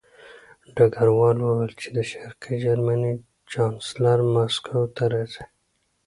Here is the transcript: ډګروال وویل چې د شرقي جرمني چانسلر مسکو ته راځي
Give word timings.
ډګروال 0.75 1.37
وویل 1.41 1.73
چې 1.81 1.87
د 1.97 1.99
شرقي 2.09 2.55
جرمني 2.63 3.13
چانسلر 3.51 4.19
مسکو 4.33 4.79
ته 4.95 5.03
راځي 5.13 5.43